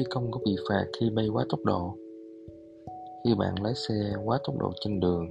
phi 0.00 0.04
công 0.10 0.30
có 0.30 0.40
bị 0.44 0.56
phạt 0.68 0.84
khi 1.00 1.10
bay 1.10 1.28
quá 1.28 1.44
tốc 1.48 1.60
độ? 1.64 1.94
Khi 3.24 3.34
bạn 3.38 3.54
lái 3.62 3.74
xe 3.74 3.94
quá 4.24 4.38
tốc 4.44 4.58
độ 4.58 4.70
trên 4.80 5.00
đường, 5.00 5.30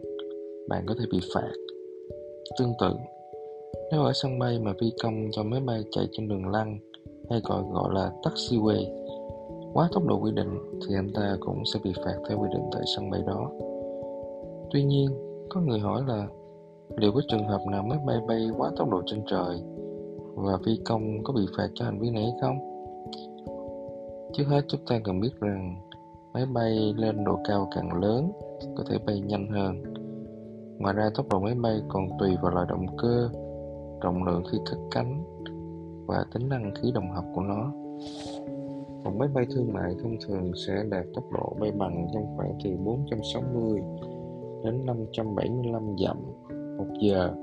bạn 0.70 0.86
có 0.88 0.96
thể 1.00 1.06
bị 1.12 1.20
phạt. 1.34 1.52
Tương 2.60 2.74
tự, 2.80 2.92
nếu 3.92 4.02
ở 4.02 4.12
sân 4.14 4.40
bay 4.40 4.60
mà 4.60 4.74
phi 4.82 4.92
công 5.04 5.28
cho 5.32 5.44
máy 5.44 5.60
bay 5.60 5.84
chạy 5.92 6.08
trên 6.12 6.28
đường 6.28 6.48
lăn 6.48 6.80
hay 7.30 7.42
còn 7.44 7.74
gọi 7.74 7.94
là 7.94 8.12
taxiway 8.24 8.86
quá 9.74 9.90
tốc 9.92 10.04
độ 10.08 10.20
quy 10.20 10.32
định 10.32 10.58
thì 10.88 10.96
anh 10.96 11.10
ta 11.14 11.38
cũng 11.40 11.64
sẽ 11.74 11.80
bị 11.84 11.92
phạt 12.06 12.16
theo 12.30 12.40
quy 12.40 12.48
định 12.54 12.64
tại 12.72 12.82
sân 12.96 13.10
bay 13.10 13.22
đó. 13.28 13.52
Tuy 14.72 14.84
nhiên, 14.84 15.10
có 15.50 15.62
người 15.62 15.80
hỏi 15.80 16.04
là 16.08 16.28
liệu 16.98 17.12
có 17.12 17.22
trường 17.28 17.48
hợp 17.48 17.62
nào 17.72 17.84
máy 17.84 18.00
bay 18.06 18.18
bay 18.28 18.50
quá 18.58 18.72
tốc 18.78 18.90
độ 18.90 19.02
trên 19.06 19.22
trời 19.28 19.58
và 20.36 20.58
phi 20.66 20.80
công 20.86 21.24
có 21.24 21.34
bị 21.34 21.42
phạt 21.58 21.68
cho 21.74 21.86
hành 21.86 22.00
vi 22.00 22.10
này 22.10 22.24
hay 22.24 22.34
không? 22.42 22.69
Trước 24.34 24.44
hết 24.48 24.62
chúng 24.68 24.82
ta 24.88 25.00
cần 25.04 25.20
biết 25.20 25.40
rằng 25.40 25.76
máy 26.34 26.46
bay 26.54 26.94
lên 26.98 27.24
độ 27.24 27.40
cao 27.48 27.70
càng 27.76 28.02
lớn 28.02 28.32
có 28.76 28.84
thể 28.90 28.98
bay 29.06 29.20
nhanh 29.20 29.48
hơn. 29.48 29.84
Ngoài 30.78 30.94
ra 30.94 31.10
tốc 31.16 31.26
độ 31.30 31.40
máy 31.40 31.56
bay 31.56 31.82
còn 31.88 32.08
tùy 32.20 32.36
vào 32.42 32.52
loại 32.52 32.66
động 32.70 32.86
cơ, 32.98 33.30
trọng 34.02 34.24
lượng 34.24 34.44
khi 34.52 34.58
cất 34.66 34.78
cánh 34.92 35.24
và 36.08 36.26
tính 36.34 36.50
năng 36.50 36.74
khí 36.76 36.92
động 36.96 37.12
học 37.12 37.26
của 37.36 37.42
nó. 37.42 37.72
Một 39.04 39.12
máy 39.18 39.28
bay 39.34 39.46
thương 39.56 39.74
mại 39.74 39.96
thông 40.04 40.16
thường 40.28 40.52
sẽ 40.68 40.84
đạt 40.90 41.06
tốc 41.16 41.24
độ 41.32 41.56
bay 41.60 41.72
bằng 41.72 42.08
trong 42.14 42.24
khoảng 42.38 42.54
từ 42.64 42.70
460 42.86 43.82
đến 44.64 44.86
575 44.86 45.96
dặm 45.98 46.18
một 46.78 46.88
giờ. 47.00 47.34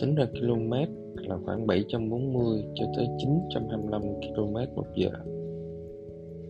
Tính 0.00 0.14
ra 0.14 0.24
km 0.24 0.72
là 1.16 1.36
khoảng 1.44 1.66
740 1.66 2.64
cho 2.74 2.86
tới 2.96 3.06
925 3.18 4.02
km 4.02 4.76
một 4.76 4.86
giờ. 4.94 5.10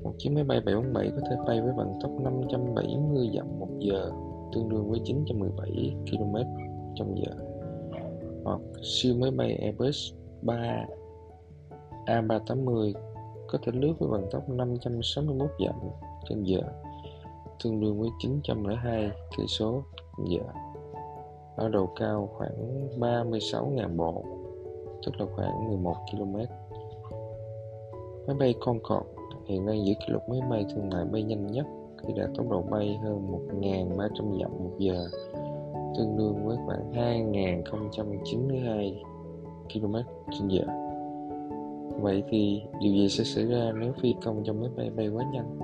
Một 0.02 0.12
chiếc 0.18 0.30
máy 0.30 0.44
bay 0.44 0.60
747 0.60 1.10
có 1.10 1.28
thể 1.30 1.36
bay 1.46 1.60
với 1.60 1.72
vận 1.72 1.98
tốc 2.02 2.10
570 2.20 3.30
dặm 3.36 3.58
một 3.58 3.68
giờ, 3.78 4.10
tương 4.52 4.68
đương 4.68 4.90
với 4.90 5.00
917 5.04 5.96
km 6.10 6.36
trong 6.94 7.18
giờ. 7.18 7.32
Hoặc 8.44 8.60
siêu 8.82 9.14
máy 9.18 9.30
bay 9.30 9.56
Airbus 9.56 10.12
3 10.42 10.86
A380 12.06 12.92
có 13.48 13.58
thể 13.62 13.72
lướt 13.74 13.94
với 13.98 14.08
vận 14.08 14.30
tốc 14.30 14.48
561 14.48 15.50
dặm 15.66 15.74
trên 16.28 16.42
giờ, 16.42 16.60
tương 17.64 17.80
đương 17.80 18.00
với 18.00 18.08
902 18.18 19.10
cây 19.36 19.46
số 19.48 19.82
giờ. 20.28 20.42
Ở 21.56 21.68
độ 21.68 21.88
cao 21.96 22.28
khoảng 22.32 22.88
36.000 23.00 23.96
bộ, 23.96 24.24
tức 25.06 25.20
là 25.20 25.26
khoảng 25.34 25.68
11 25.68 25.94
km. 26.12 26.36
Máy 28.26 28.36
bay 28.38 28.54
Concorde 28.60 29.06
hiện 29.46 29.66
đang 29.66 29.86
giữ 29.86 29.94
kỷ 29.94 30.12
lục 30.12 30.22
máy 30.28 30.40
bay 30.50 30.66
thương 30.74 30.88
mại 30.88 31.04
bay 31.04 31.22
nhanh 31.22 31.46
nhất 31.46 31.66
khi 32.02 32.12
đạt 32.16 32.30
tốc 32.34 32.46
độ 32.50 32.62
bay 32.62 32.98
hơn 33.02 33.32
1.300 33.60 34.40
dặm 34.40 34.50
một 34.50 34.70
giờ, 34.78 35.08
tương 35.96 36.16
đương 36.16 36.46
với 36.46 36.56
khoảng 36.66 36.92
2.092 36.92 38.94
km 39.72 39.96
trên 40.30 40.48
giờ. 40.48 40.62
Vậy 42.00 42.22
thì 42.28 42.62
điều 42.80 42.92
gì 42.92 43.08
sẽ 43.08 43.24
xảy 43.24 43.46
ra 43.46 43.72
nếu 43.80 43.92
phi 43.92 44.14
công 44.24 44.44
trong 44.44 44.60
máy 44.60 44.70
bay 44.76 44.90
bay 44.90 45.08
quá 45.08 45.24
nhanh? 45.32 45.58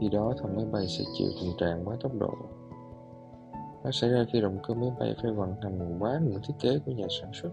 Khi 0.00 0.08
đó 0.08 0.34
thằng 0.38 0.56
máy 0.56 0.64
bay 0.72 0.86
sẽ 0.86 1.04
chịu 1.14 1.28
tình 1.42 1.52
trạng 1.58 1.84
quá 1.84 1.96
tốc 2.00 2.14
độ. 2.14 2.34
Nó 3.84 3.90
xảy 3.90 4.10
ra 4.10 4.24
khi 4.32 4.40
động 4.40 4.58
cơ 4.68 4.74
máy 4.74 4.90
bay 4.98 5.14
phải 5.22 5.32
vận 5.32 5.54
hành 5.62 5.98
quá 5.98 6.20
ngưỡng 6.24 6.40
thiết 6.48 6.54
kế 6.60 6.78
của 6.86 6.92
nhà 6.92 7.06
sản 7.20 7.30
xuất. 7.32 7.50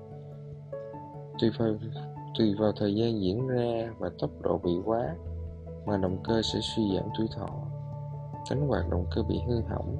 Tùy 1.40 1.50
vào, 1.58 1.70
tùy 2.38 2.56
vào 2.60 2.72
thời 2.72 2.96
gian 2.96 3.22
diễn 3.22 3.48
ra 3.48 3.94
và 4.00 4.10
tốc 4.20 4.30
độ 4.42 4.58
bị 4.64 4.72
quá 4.86 5.16
mà 5.86 5.98
động 5.98 6.18
cơ 6.24 6.42
sẽ 6.42 6.60
suy 6.62 6.96
giảm 6.96 7.10
tuổi 7.18 7.28
thọ. 7.36 7.50
Cánh 8.50 8.68
quạt 8.70 8.84
động 8.90 9.06
cơ 9.16 9.24
bị 9.24 9.40
hư 9.48 9.62
hỏng, 9.62 9.98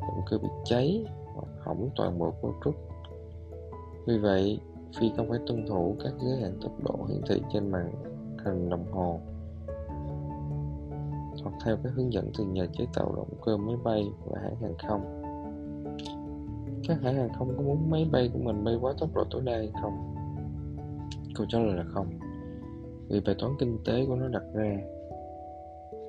động 0.00 0.24
cơ 0.30 0.38
bị 0.38 0.48
cháy 0.64 1.04
hoặc 1.34 1.48
hỏng 1.64 1.90
toàn 1.96 2.18
bộ 2.18 2.32
cấu 2.42 2.54
trúc. 2.64 2.74
Vì 4.06 4.18
vậy, 4.18 4.60
phi 4.96 5.12
công 5.16 5.30
phải 5.30 5.38
tuân 5.46 5.66
thủ 5.66 5.96
các 6.04 6.12
giới 6.20 6.40
hạn 6.40 6.58
tốc 6.62 6.72
độ 6.84 7.04
hiển 7.08 7.20
thị 7.28 7.42
trên 7.52 7.70
màn 7.70 7.92
hình 8.44 8.68
đồng 8.68 8.92
hồ 8.92 9.20
hoặc 11.42 11.54
theo 11.64 11.76
các 11.84 11.92
hướng 11.96 12.12
dẫn 12.12 12.30
từ 12.38 12.44
nhà 12.44 12.66
chế 12.72 12.86
tạo 12.94 13.12
động 13.16 13.28
cơ 13.44 13.56
máy 13.56 13.76
bay 13.84 14.08
và 14.24 14.40
hãng 14.42 14.56
hàng 14.60 14.74
không. 14.88 15.22
Các 16.88 17.02
hãng 17.02 17.14
hàng 17.14 17.28
không 17.38 17.56
có 17.56 17.62
muốn 17.62 17.90
máy 17.90 18.06
bay 18.12 18.30
của 18.32 18.38
mình 18.38 18.64
bay 18.64 18.78
quá 18.80 18.94
tốc 18.98 19.14
độ 19.14 19.24
tối 19.30 19.42
đa 19.44 19.52
hay 19.52 19.72
không? 19.82 20.15
Câu 21.36 21.46
trả 21.48 21.58
lời 21.58 21.76
là 21.76 21.84
không. 21.88 22.06
Vì 23.08 23.20
bài 23.20 23.34
toán 23.38 23.52
kinh 23.58 23.78
tế 23.84 24.04
của 24.06 24.16
nó 24.16 24.28
đặt 24.28 24.42
ra, 24.54 24.78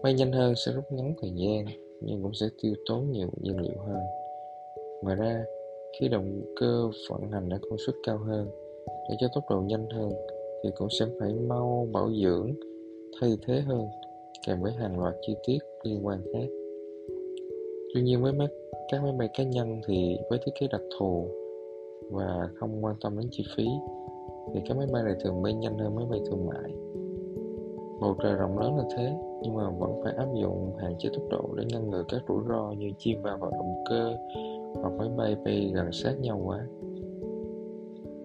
bay 0.04 0.14
nhanh 0.14 0.32
hơn 0.32 0.56
sẽ 0.56 0.72
rút 0.72 0.92
ngắn 0.92 1.14
thời 1.22 1.32
gian 1.36 1.66
nhưng 2.02 2.24
cũng 2.24 2.34
sẽ 2.34 2.46
tiêu 2.62 2.74
tốn 2.90 3.12
nhiều 3.12 3.28
nhiên 3.42 3.60
liệu 3.60 3.78
hơn. 3.88 4.00
Ngoài 5.04 5.16
ra, 5.16 5.44
khi 6.00 6.08
động 6.08 6.42
cơ 6.60 6.90
vận 7.10 7.32
hành 7.32 7.50
ở 7.50 7.58
công 7.62 7.78
suất 7.86 7.96
cao 8.04 8.18
hơn, 8.18 8.50
để 9.10 9.16
cho 9.20 9.28
tốc 9.36 9.44
độ 9.50 9.62
nhanh 9.62 9.90
hơn 9.90 10.12
thì 10.64 10.70
cũng 10.76 10.88
sẽ 11.00 11.06
phải 11.20 11.34
mau 11.34 11.88
bảo 11.94 12.12
dưỡng 12.24 12.54
thay 13.22 13.38
thế 13.48 13.60
hơn 13.60 13.88
kèm 14.48 14.62
với 14.62 14.72
hàng 14.72 15.00
loạt 15.00 15.16
chi 15.22 15.36
tiết 15.48 15.60
liên 15.84 16.06
quan 16.06 16.22
khác 16.34 16.48
tuy 17.94 18.02
nhiên 18.02 18.22
với 18.22 18.34
máy, 18.34 18.48
các 18.92 19.04
máy 19.04 19.12
bay 19.18 19.30
cá 19.38 19.44
nhân 19.44 19.82
thì 19.88 20.18
với 20.30 20.40
thiết 20.46 20.52
kế 20.60 20.68
đặc 20.72 20.82
thù 21.00 21.28
và 22.12 22.50
không 22.56 22.86
quan 22.86 22.96
tâm 23.02 23.18
đến 23.20 23.28
chi 23.32 23.44
phí 23.56 23.66
thì 24.54 24.62
các 24.66 24.78
máy 24.78 24.88
bay 24.94 25.04
này 25.04 25.16
thường 25.24 25.42
bay 25.42 25.54
nhanh 25.54 25.78
hơn 25.78 25.96
máy 25.96 26.06
bay 26.10 26.22
thương 26.26 26.48
mại. 26.48 26.74
Bầu 28.02 28.16
trời 28.24 28.36
rộng 28.36 28.60
lớn 28.60 28.78
là 28.78 28.84
thế 28.98 29.18
nhưng 29.42 29.56
mà 29.56 29.70
vẫn 29.70 30.02
phải 30.04 30.14
áp 30.14 30.28
dụng 30.42 30.76
hạn 30.78 30.96
chế 31.00 31.10
tốc 31.14 31.24
độ 31.30 31.50
để 31.58 31.64
ngăn 31.70 31.90
ngừa 31.90 32.04
các 32.08 32.22
rủi 32.28 32.44
ro 32.50 32.72
như 32.78 32.92
chim 32.98 33.22
vào 33.22 33.38
vào 33.38 33.52
động 33.52 33.84
cơ 33.90 34.16
hoặc 34.74 34.94
máy 34.98 35.10
bay 35.18 35.36
bay 35.46 35.72
gần 35.76 35.92
sát 35.92 36.20
nhau 36.20 36.42
quá. 36.46 36.68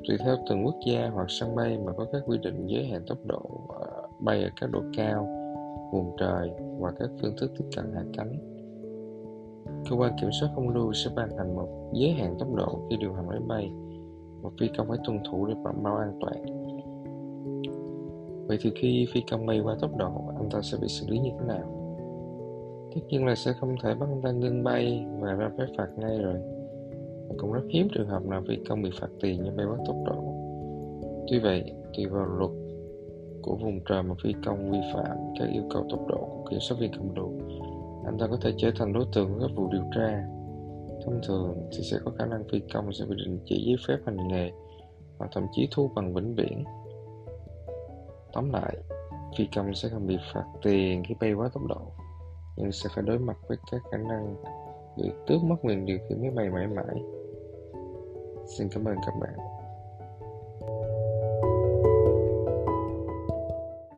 Tùy 0.08 0.16
theo 0.18 0.36
từng 0.48 0.64
quốc 0.64 0.74
gia 0.86 1.08
hoặc 1.08 1.26
sân 1.28 1.56
bay 1.56 1.78
mà 1.78 1.92
có 1.92 2.06
các 2.12 2.22
quy 2.26 2.38
định 2.38 2.66
giới 2.66 2.84
hạn 2.84 3.02
tốc 3.06 3.18
độ 3.24 3.42
ờ, 3.68 4.02
bay 4.20 4.42
ở 4.42 4.50
các 4.60 4.70
độ 4.70 4.80
cao, 4.96 5.26
vùng 5.92 6.16
trời 6.20 6.50
và 6.78 6.92
các 6.98 7.10
phương 7.20 7.34
thức 7.40 7.50
tiếp 7.58 7.64
cận 7.76 7.84
hạ 7.94 8.02
cánh. 8.16 8.32
Cơ 9.90 9.96
quan 9.96 10.12
kiểm 10.20 10.30
soát 10.40 10.48
không 10.54 10.68
lưu 10.68 10.92
sẽ 10.92 11.10
ban 11.16 11.36
hành 11.36 11.54
một 11.54 11.90
giới 11.92 12.10
hạn 12.10 12.34
tốc 12.38 12.54
độ 12.54 12.80
khi 12.90 12.96
điều 12.96 13.12
hành 13.12 13.26
máy 13.26 13.38
bay 13.48 13.72
và 14.42 14.50
phi 14.60 14.68
công 14.76 14.88
phải 14.88 14.98
tuân 15.04 15.18
thủ 15.30 15.46
để 15.46 15.54
đảm 15.64 15.82
bảo 15.82 15.96
an 15.96 16.18
toàn. 16.20 16.44
Vậy 18.46 18.58
thì 18.60 18.72
khi 18.76 19.06
phi 19.12 19.22
công 19.30 19.46
bay 19.46 19.60
qua 19.60 19.76
tốc 19.80 19.96
độ, 19.96 20.12
anh 20.36 20.48
ta 20.50 20.62
sẽ 20.62 20.78
bị 20.80 20.88
xử 20.88 21.06
lý 21.08 21.18
như 21.18 21.30
thế 21.40 21.46
nào? 21.46 21.78
Tất 22.94 23.00
nhiên 23.08 23.26
là 23.26 23.34
sẽ 23.34 23.52
không 23.52 23.74
thể 23.82 23.94
bắt 23.94 24.08
anh 24.08 24.22
ta 24.22 24.30
ngưng 24.30 24.64
bay 24.64 25.06
và 25.20 25.32
ra 25.32 25.50
phép 25.58 25.66
phạt 25.78 25.88
ngay 25.96 26.18
rồi 26.18 26.36
cũng 27.38 27.52
rất 27.52 27.62
hiếm 27.70 27.88
trường 27.92 28.08
hợp 28.08 28.26
nào 28.26 28.42
phi 28.48 28.56
công 28.68 28.82
bị 28.82 28.90
phạt 29.00 29.08
tiền 29.20 29.42
như 29.42 29.50
bay 29.56 29.66
quá 29.66 29.76
tốc 29.86 29.96
độ. 30.06 30.34
Tuy 31.30 31.38
vậy, 31.38 31.72
tùy 31.96 32.06
vào 32.06 32.24
luật 32.24 32.50
của 33.42 33.56
vùng 33.56 33.80
trời 33.88 34.02
mà 34.02 34.14
phi 34.22 34.34
công 34.46 34.70
vi 34.70 34.78
phạm 34.94 35.16
các 35.38 35.48
yêu 35.52 35.62
cầu 35.70 35.86
tốc 35.90 36.00
độ 36.08 36.28
của 36.30 36.50
kiểm 36.50 36.60
soát 36.60 36.76
viên 36.80 36.92
cầm 36.92 37.14
đồ, 37.14 37.30
anh 38.04 38.18
ta 38.18 38.26
có 38.26 38.36
thể 38.40 38.52
trở 38.56 38.70
thành 38.78 38.92
đối 38.92 39.04
tượng 39.14 39.28
của 39.32 39.40
các 39.40 39.50
vụ 39.56 39.68
điều 39.72 39.84
tra. 39.94 40.28
Thông 41.04 41.20
thường 41.26 41.68
thì 41.72 41.82
sẽ 41.82 41.98
có 42.04 42.12
khả 42.18 42.26
năng 42.26 42.44
phi 42.48 42.60
công 42.74 42.92
sẽ 42.92 43.04
bị 43.04 43.16
đình 43.16 43.40
chỉ 43.44 43.64
giấy 43.66 43.76
phép 43.88 44.02
hành 44.06 44.28
nghề 44.28 44.50
hoặc 45.18 45.30
thậm 45.34 45.46
chí 45.52 45.68
thu 45.70 45.90
bằng 45.94 46.14
vĩnh 46.14 46.34
viễn. 46.34 46.64
Tóm 48.32 48.52
lại, 48.52 48.76
phi 49.38 49.48
công 49.56 49.74
sẽ 49.74 49.88
không 49.88 50.06
bị 50.06 50.16
phạt 50.34 50.44
tiền 50.62 51.02
khi 51.08 51.14
bay 51.20 51.32
quá 51.32 51.50
tốc 51.54 51.62
độ, 51.68 51.92
nhưng 52.56 52.72
sẽ 52.72 52.90
phải 52.94 53.04
đối 53.06 53.18
mặt 53.18 53.36
với 53.48 53.58
các 53.70 53.82
khả 53.90 53.98
năng 53.98 54.36
bị 54.96 55.10
tước 55.26 55.42
mất 55.42 55.56
quyền 55.62 55.86
điều 55.86 55.98
khiển 56.08 56.20
máy 56.20 56.30
bay 56.30 56.50
mãi 56.50 56.66
mãi 56.66 57.02
Xin 58.46 58.68
cảm 58.68 58.84
ơn 58.84 58.96
các 59.06 59.14
bạn 59.20 59.51